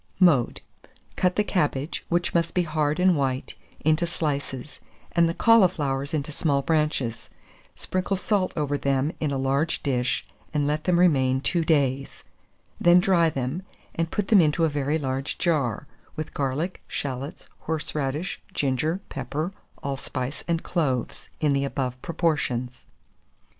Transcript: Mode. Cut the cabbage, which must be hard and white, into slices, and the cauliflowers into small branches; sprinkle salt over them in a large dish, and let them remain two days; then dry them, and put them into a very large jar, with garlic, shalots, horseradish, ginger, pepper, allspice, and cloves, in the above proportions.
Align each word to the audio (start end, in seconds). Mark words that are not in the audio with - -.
Mode. 0.19 0.61
Cut 1.15 1.35
the 1.35 1.43
cabbage, 1.43 2.03
which 2.09 2.33
must 2.33 2.55
be 2.55 2.63
hard 2.63 2.99
and 2.99 3.15
white, 3.15 3.53
into 3.81 4.07
slices, 4.07 4.79
and 5.11 5.29
the 5.29 5.33
cauliflowers 5.35 6.11
into 6.11 6.31
small 6.31 6.63
branches; 6.63 7.29
sprinkle 7.75 8.17
salt 8.17 8.51
over 8.57 8.79
them 8.79 9.11
in 9.19 9.29
a 9.29 9.37
large 9.37 9.83
dish, 9.83 10.25
and 10.55 10.65
let 10.65 10.85
them 10.85 10.99
remain 10.99 11.39
two 11.39 11.63
days; 11.63 12.23
then 12.79 12.99
dry 12.99 13.29
them, 13.29 13.61
and 13.93 14.09
put 14.09 14.29
them 14.29 14.41
into 14.41 14.65
a 14.65 14.69
very 14.69 14.97
large 14.97 15.37
jar, 15.37 15.85
with 16.15 16.33
garlic, 16.33 16.81
shalots, 16.87 17.47
horseradish, 17.59 18.41
ginger, 18.55 19.01
pepper, 19.09 19.53
allspice, 19.83 20.43
and 20.47 20.63
cloves, 20.63 21.29
in 21.39 21.53
the 21.53 21.63
above 21.63 22.01
proportions. 22.01 22.87